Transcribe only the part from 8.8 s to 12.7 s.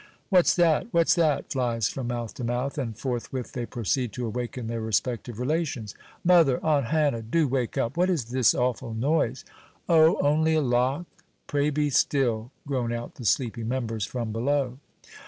noise?" "O, only a lock!" "Pray be still,"